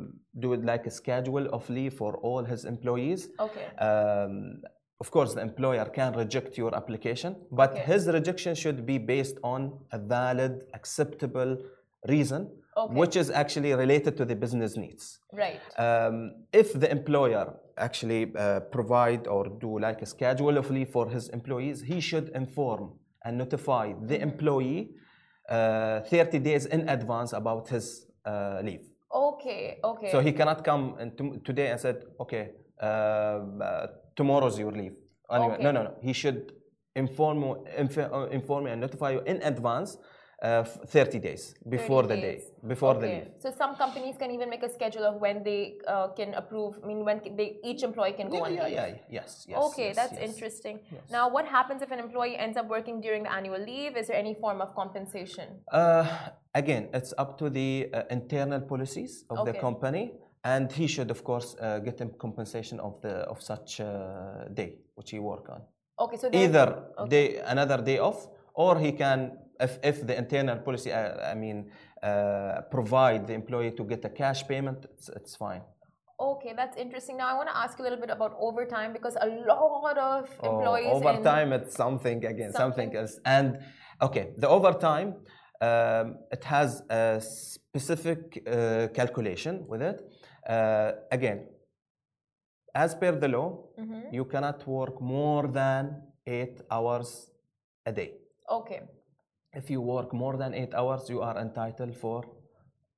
[0.43, 3.21] do it like a schedule of leave for all his employees.
[3.47, 3.67] Okay.
[3.89, 4.63] Um,
[5.05, 7.85] of course, the employer can reject your application, but Okay.
[7.91, 9.61] his rejection should be based on
[9.93, 11.53] a valid, acceptable
[12.15, 12.43] reason,
[12.77, 12.95] Okay.
[12.95, 15.19] which is actually related to the business needs.
[15.33, 15.61] Right.
[15.77, 21.09] Um, if the employer actually uh, provide or do like a schedule of leave for
[21.11, 22.93] his employees, he should inform
[23.25, 24.23] and notify the Mm-hmm.
[24.31, 24.91] employee
[25.49, 28.87] uh, 30 days in advance about his uh, leave.
[29.13, 29.79] Okay.
[29.83, 30.11] Okay.
[30.13, 34.95] So he cannot come and today and said, okay, uh, uh, tomorrow's your leave.
[35.31, 35.63] Anyway, Okay.
[35.65, 35.95] No, no, no.
[36.01, 36.53] He should
[36.95, 39.97] inform, uh, inform you and notify you in advance
[40.43, 43.29] uh, 30 days 30 before the day, before the leave.
[43.39, 46.79] So some companies can even make a schedule of when they uh, can approve.
[46.83, 48.73] I mean, when they, each employee can go Yeah, on yeah, leave.
[48.73, 49.59] yeah, yes, yes.
[49.67, 50.31] okay, yes, that's yes.
[50.31, 50.81] interesting.
[50.91, 51.03] Yes.
[51.11, 53.97] Now, what happens if an employee ends up working during the annual leave?
[53.97, 55.49] Is there any form of compensation?
[55.71, 56.07] Uh,
[56.55, 60.13] again, it's up to the uh, internal policies of the company,
[60.45, 64.71] and he should, of course, uh, get him compensation of the of such uh, day
[64.95, 65.61] which he work on.
[65.99, 66.67] Okay, so Either
[66.99, 67.09] okay.
[67.11, 71.71] day another day off, or he can, if if the internal policy, uh, I mean,
[72.03, 75.63] uh, provide the employee to get a cash payment, it's, it's fine.
[76.19, 77.17] Okay, that's interesting.
[77.17, 80.29] Now, I want to ask you a little bit about overtime because a lot of
[80.43, 80.89] employees.
[80.91, 82.97] Oh, overtime, it's something again, something, Something.
[82.97, 83.19] else.
[83.25, 83.59] And
[84.03, 85.15] okay, the overtime,
[85.63, 89.99] um, it has a specific uh, calculation with it.
[90.47, 91.47] Uh, again,
[92.75, 94.13] as per the law, Mhm.
[94.13, 97.31] you cannot work more than eight hours
[97.87, 98.11] a day.
[98.49, 98.81] Okay.
[99.53, 102.25] If you work more than eight hours, you are entitled for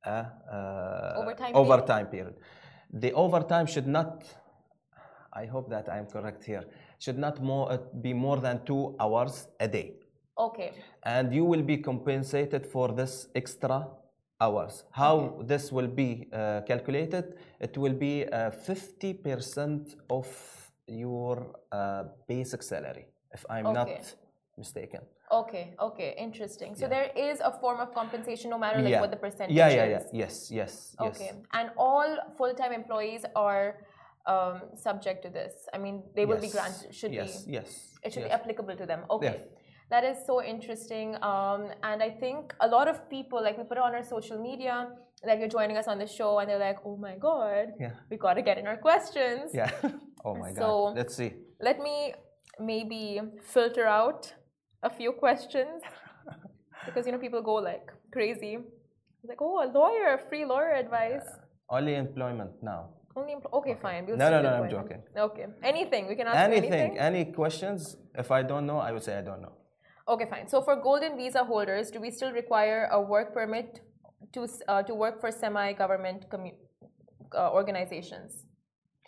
[0.04, 2.34] a uh, Overtime overtime period.
[2.92, 4.24] The overtime should not,
[5.32, 6.64] I hope that I am correct here,
[6.98, 9.94] should not more, uh, be more than two hours a day.
[10.36, 10.72] Okay.
[11.04, 13.88] And you will be compensated for this extra
[14.40, 14.84] hours.
[14.90, 17.36] How this will be uh, calculated?
[17.60, 20.26] It will be uh, 50% of
[20.86, 23.74] your uh, basic salary, if I'm Okay.
[23.74, 24.14] not
[24.58, 25.00] mistaken.
[25.32, 25.74] Okay.
[25.80, 26.14] Okay.
[26.18, 26.74] Interesting.
[26.74, 29.00] So there is a form of compensation, no matter like yeah.
[29.00, 30.02] what the percentage yeah, yeah, yeah.
[30.12, 31.20] Yes, yes, yes.
[31.20, 31.32] Okay.
[31.54, 33.66] And all full-time employees are
[34.26, 35.52] um, subject to this.
[35.72, 36.94] I mean, they will be granted.
[36.94, 37.52] Should yes, be.
[37.52, 37.96] yes.
[38.04, 39.00] It should be applicable to them.
[39.10, 39.38] Okay.
[39.38, 39.58] Yeah.
[39.90, 41.16] That is so interesting.
[41.22, 44.38] Um, and I think a lot of people, like we put it on our social
[44.38, 44.88] media,
[45.24, 47.92] like you're joining us on the show, and they're like, oh my God, Yeah.
[48.10, 49.50] we got to get in our questions.
[49.54, 49.70] Yeah.
[50.24, 50.96] oh my So- God.
[50.96, 51.32] Let's see.
[51.60, 52.14] Let me
[52.58, 54.32] maybe filter out
[54.82, 55.82] a few questions
[56.86, 58.54] because, you know, people go like crazy.
[59.22, 61.26] It's like, oh, a lawyer, a free lawyer advice.
[61.70, 62.90] Only employment now.
[63.14, 64.06] Only empl- okay, fine.
[64.06, 65.02] We'll No, no, no, I'm joking.
[65.16, 65.46] Okay.
[65.62, 66.08] Anything.
[66.08, 66.98] We can ask Anything, anything.
[66.98, 67.96] any questions?
[68.16, 69.52] If I don't know, I would say I don't know.
[70.08, 70.48] Okay, fine.
[70.48, 73.80] So for golden visa holders, do we still require a work permit
[74.32, 76.56] to uh, to work for semi-government commu-
[77.36, 78.44] uh, organizations?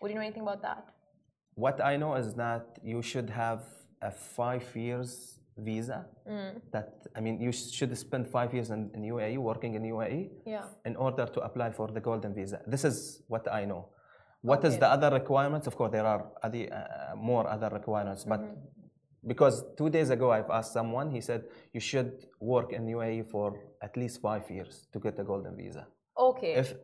[0.00, 0.84] Would you know anything about that?
[1.54, 3.62] What I know is that you should have
[4.02, 6.07] a five years visa.
[6.29, 6.61] Mm.
[6.73, 10.64] That I mean, you should spend five years in, in UAE, working in UAE, Yeah.
[10.85, 12.61] in order to apply for the golden visa.
[12.67, 13.88] This is what I know.
[14.43, 14.81] What is Okay.
[14.81, 15.67] the other requirements?
[15.67, 19.27] Of course, there are other, uh, more other requirements, but Mm-hmm.
[19.27, 23.59] because two days ago I've asked someone, he said you should work in UAE for
[23.81, 25.87] at least five years to get a golden visa.
[26.19, 26.55] Okay.
[26.62, 26.75] If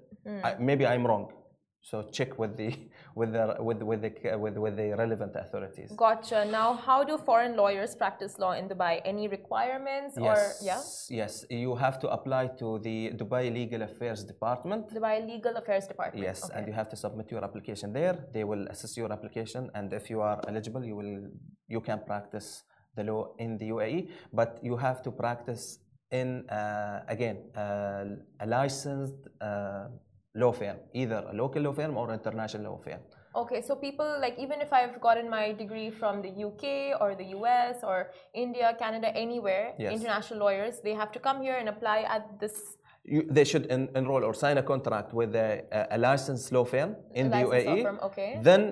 [0.42, 1.32] I, maybe I'm wrong,
[1.82, 2.76] So check with the
[3.14, 5.90] with the with with the with, with the relevant authorities.
[5.96, 6.44] Gotcha.
[6.44, 9.00] Now, how do foreign lawyers practice law in Dubai?
[9.04, 10.80] Any requirements or yeah?
[11.08, 14.92] Yes, you have to apply to the Dubai Legal Affairs Department.
[14.92, 16.22] Dubai Legal Affairs Department.
[16.22, 16.58] Yes, okay.
[16.58, 18.26] and you have to submit your application there.
[18.34, 21.30] They will assess your application, and if you are eligible, you will
[21.66, 22.62] you can practice
[22.94, 24.10] the law in the UAE.
[24.34, 25.78] But you have to practice
[26.10, 28.04] in uh, again uh,
[28.40, 29.86] a licensed uh,
[30.34, 33.00] law firm, either a local law firm or international law firm.
[33.34, 37.26] Okay, so people like even if I've gotten my degree from the UK or the
[37.38, 39.92] US or India, Canada, anywhere, Yes.
[40.00, 43.88] international lawyers, they have to come here and apply at this You, they should en-
[43.94, 47.82] enroll or sign a contract with a, a licensed law firm in the UAE.
[47.82, 48.30] firm, okay.
[48.42, 48.62] Then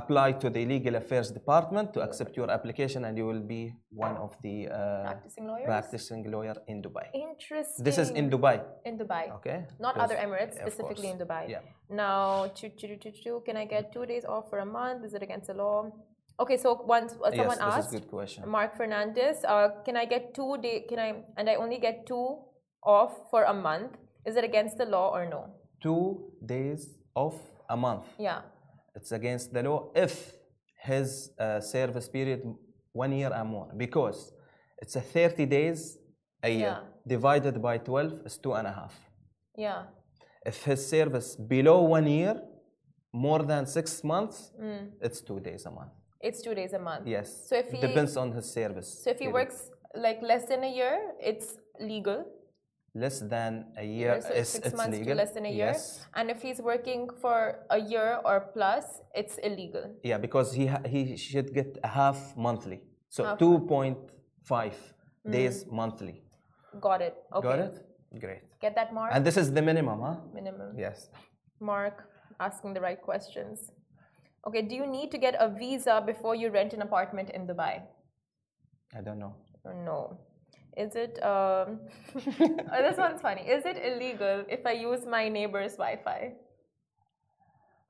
[0.00, 3.62] apply to the legal affairs department to accept your application, and you will be
[4.06, 5.68] one of the uh, practicing lawyers.
[5.72, 7.06] practicing lawyer in Dubai.
[7.28, 7.84] Interesting.
[7.88, 8.56] This is in Dubai.
[8.88, 9.24] in Dubai.
[9.38, 9.58] Okay.
[9.86, 11.42] Not other Emirates, specifically in Dubai.
[11.54, 11.62] Yeah.
[12.02, 15.00] Now, choo, choo, choo, choo, choo, can I get two days off for a month?
[15.08, 15.78] Is it against the law?
[16.42, 18.40] Okay, so once uh, someone yes, asked, good question.
[18.56, 20.76] Mark Fernandez, uh, can I get two day?
[20.88, 22.26] Can I and I only get two
[22.96, 23.92] off for a month?
[24.28, 25.40] Is it against the law or no?
[25.82, 26.04] Two
[26.54, 26.80] days
[27.14, 28.06] off a month.
[28.18, 28.40] Yeah.
[28.98, 30.12] It's against the law if
[30.90, 31.08] his
[31.38, 32.40] uh, service period
[32.92, 34.32] one year or more because
[34.82, 35.80] it's a 30 days
[36.42, 36.80] a year Yeah.
[37.06, 38.94] divided by 12 is two and a half.
[39.56, 39.80] Yeah.
[40.44, 42.34] If his service below one year,
[43.12, 44.84] more than six months, Mm.
[45.06, 45.92] it's two days a month.
[46.20, 47.06] It's two days a month.
[47.06, 47.28] Yes.
[47.48, 48.88] So if he depends on his service.
[49.04, 49.34] so if he period.
[49.38, 49.58] works
[50.06, 50.96] like less than a year,
[51.30, 51.48] it's
[51.92, 52.20] legal.
[52.94, 55.12] Less than a year, so it's, six it's months legal.
[55.12, 55.66] to less than a year.
[55.72, 56.06] Yes.
[56.14, 59.84] And if he's working for a year or plus, it's illegal.
[60.02, 62.80] Yeah, because he ha- he should get a half monthly.
[63.10, 64.74] So 2.5
[65.26, 65.32] Mm.
[65.32, 66.22] days monthly.
[66.80, 67.16] Got it.
[67.34, 67.48] Okay.
[67.48, 67.74] Got it?
[68.20, 68.42] Great.
[68.60, 69.10] Get that mark?
[69.14, 70.16] And this is the minimum, huh?
[70.34, 70.78] Minimum.
[70.78, 71.08] Yes.
[71.60, 72.08] Mark
[72.40, 73.70] asking the right questions.
[74.46, 77.82] Okay, do you need to get a visa before you rent an apartment in Dubai?
[78.96, 79.34] I don't know.
[79.64, 80.18] No?
[80.78, 81.80] Is it, um,
[82.72, 83.42] oh, this one's funny.
[83.42, 86.20] Is it illegal if I use my neighbor's Wi Fi?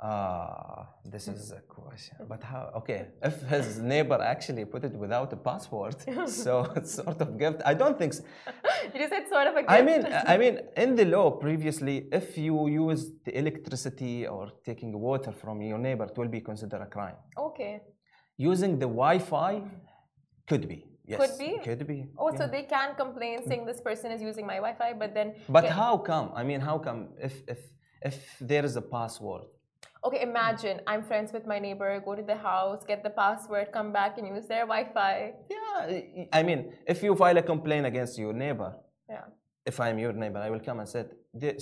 [0.00, 2.16] Ah, this is a question.
[2.28, 2.70] But how?
[2.76, 5.96] Okay, if his neighbor actually put it without a passport,
[6.28, 7.60] so it's sort of gift.
[7.66, 8.12] I don't think.
[8.14, 8.22] So.
[8.94, 9.72] You say it's sort of a gift?
[9.78, 14.92] I mean, I mean, in the law previously, if you use the electricity or taking
[14.98, 17.16] water from your neighbor, it will be considered a crime.
[17.36, 17.82] okay.
[18.40, 19.62] Using the Wi-Fi
[20.46, 20.87] could be.
[21.08, 21.50] Yes, Could be?
[21.64, 21.98] Could be.
[22.18, 25.28] Oh, so they can complain saying this person is using my Wi Fi, but then.
[25.48, 26.26] But how come?
[26.40, 27.60] I mean, how come if if
[28.10, 29.44] if there is a password?
[30.06, 33.90] Okay, imagine I'm friends with my neighbor, go to the house, get the password, come
[33.92, 35.32] back and use their Wi Fi.
[35.50, 38.70] Yeah, I mean, if you file a complaint against your neighbor,
[39.08, 39.24] Yeah.
[39.70, 41.06] if I'm your neighbor, I will come and say,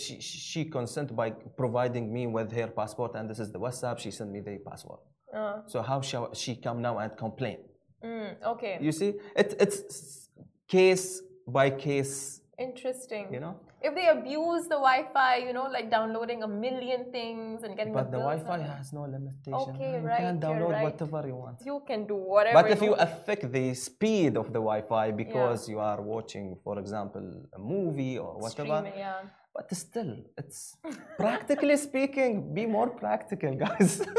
[0.04, 1.28] she, she she consent by
[1.62, 3.96] providing me with her passport, and this is the WhatsApp.
[4.04, 5.00] She sent me the password.
[5.32, 7.58] Uh, So how shall she come now and complain?
[8.06, 8.78] Mm, okay.
[8.80, 10.28] You see, it, it's
[10.68, 12.40] case by case.
[12.58, 13.26] Interesting.
[13.30, 17.62] You know, If they abuse the Wi Fi, you know, like downloading a million things
[17.64, 19.52] and getting but the Wi-Fi has no limitation.
[19.52, 20.84] Okay, you right, can you're download right.
[20.84, 21.58] whatever you want.
[21.64, 22.62] You can do whatever.
[22.62, 23.02] But if you want.
[23.02, 28.38] affect the speed of the Wi-Fi because you are watching, for example, a movie or
[28.38, 29.20] whatever, Stream it, yeah.
[29.54, 30.76] but still, it's
[31.18, 34.02] practically speaking, be more practical, guys.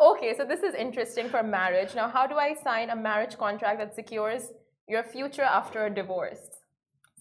[0.00, 1.96] Okay, so this is interesting for marriage.
[1.96, 4.52] Now, how do I sign a marriage contract that secures
[4.86, 6.57] your future after a divorce?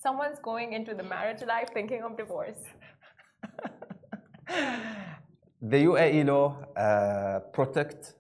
[0.08, 2.62] Someone's going into the marriage life thinking of divorce.
[5.74, 8.14] the UAE law uh, protect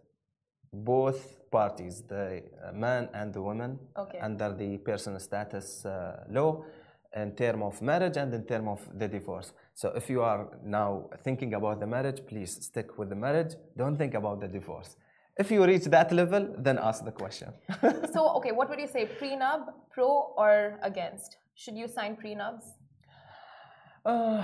[0.73, 4.19] both parties, the uh, man and the woman, Okay.
[4.19, 6.65] under the personal status uh, law
[7.15, 9.53] in term of marriage and in term of the divorce.
[9.73, 10.41] So if you are
[10.79, 13.53] now thinking about the marriage, please stick with the marriage.
[13.77, 14.97] Don't think about the divorce.
[15.39, 17.53] If you reach that level, then ask the question.
[18.13, 19.61] so, okay, what would you say, prenup,
[19.93, 21.37] pro or against?
[21.61, 22.65] Should you sign prenups?
[24.05, 24.43] uh,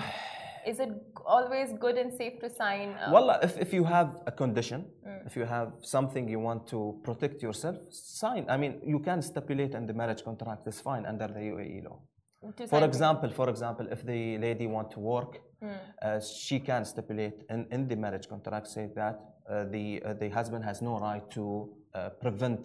[0.65, 0.91] Is it
[1.25, 2.89] always good and safe to sign?
[2.93, 5.25] uh, Well, if, if you have a condition, Mm.
[5.27, 8.43] if you have something you want to protect yourself, sign.
[8.49, 11.99] I mean, you can stipulate in the marriage contract, it's fine under the UAE law.
[12.67, 15.77] For example, for example, if the lady want to work, Mm.
[16.01, 19.15] uh, she can stipulate in, in the marriage contract say that
[19.49, 21.43] uh, the uh, the husband has no right to
[21.93, 22.63] uh, prevent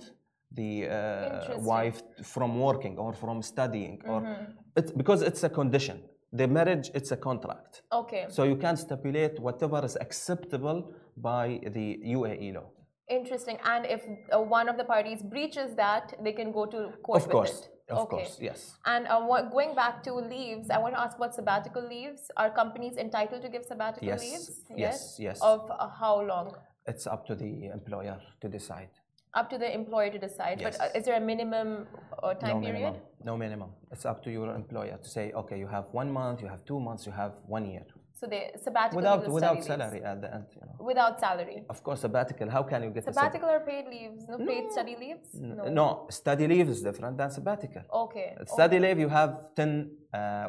[0.52, 4.44] the uh, wife from working or from studying or Mm-hmm.
[4.76, 6.02] it's because it's a condition.
[6.32, 7.82] The marriage it's a contract.
[7.92, 8.26] Okay.
[8.28, 11.86] So you can stipulate whatever is acceptable by the
[12.16, 12.68] UAE law.
[13.08, 13.56] Interesting.
[13.64, 17.26] And if uh, one of the parties breaches that, they can go to court Of
[17.26, 17.92] with course, it.
[17.94, 18.16] of okay.
[18.16, 18.76] course, yes.
[18.84, 22.20] And uh, what, going back to leaves, I want to ask about sabbatical leaves.
[22.36, 24.50] Are companies entitled to give sabbatical Yes, leaves?
[24.76, 25.40] yes, yes.
[25.40, 26.52] Of uh, how long?
[26.86, 28.90] It's up to the employer to decide.
[29.34, 30.60] Up to the employer to decide.
[30.60, 30.76] Yes.
[30.78, 31.86] But uh, is there a minimum
[32.22, 32.74] uh, time no period?
[32.74, 33.00] minimum.
[33.24, 33.70] No minimum.
[33.92, 36.80] It's up to your employer to say, okay, you have one month, you have two
[36.80, 37.84] months, you have one year.
[38.14, 39.66] So the sabbatical Without without leaves.
[39.66, 40.84] salary at the end, you know.
[40.84, 41.62] Without salary.
[41.70, 42.50] Of course, sabbatical.
[42.50, 44.26] How can you get Sabbatical or paid leaves?
[44.28, 45.28] No, paid study leaves?
[45.36, 47.82] N- No, study leave is different than sabbatical.
[48.04, 48.36] Okay.
[48.46, 50.48] Study leave, you have 10, uh,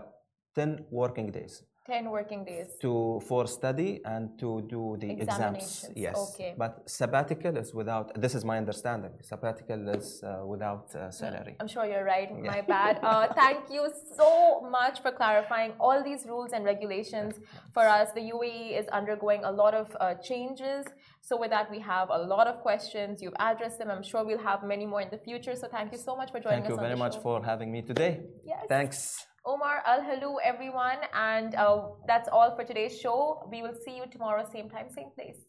[0.56, 2.68] 10 working days 10 working days.
[2.86, 5.90] to for study and to do the exams.
[5.96, 6.16] Yes.
[6.26, 6.52] okay.
[6.64, 8.06] But sabbatical is without.
[8.24, 9.14] This is my understanding.
[9.32, 11.56] Sabbatical is uh, without uh, salary.
[11.60, 12.30] I'm sure you're right.
[12.54, 13.00] My bad.
[13.02, 13.84] Uh, thank you
[14.20, 14.30] so
[14.78, 17.34] much for clarifying all these rules and regulations
[17.76, 18.08] for us.
[18.20, 20.86] The UAE is undergoing a lot of uh, changes.
[21.22, 23.22] So, with that, we have a lot of questions.
[23.22, 23.90] You've addressed them.
[23.96, 25.56] I'm sure we'll have many more in the future.
[25.56, 26.68] So, thank you so much for joining us.
[26.68, 28.22] Thank you very much for having me today.
[28.46, 28.66] Yes.
[28.68, 29.29] Thanks.
[29.50, 31.00] Omar Al Heloo, everyone.
[31.12, 33.47] And uh, that's all for today's show.
[33.52, 35.49] We will see you tomorrow, same time, same place.